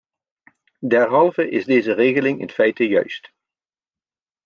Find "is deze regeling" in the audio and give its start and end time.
1.49-2.41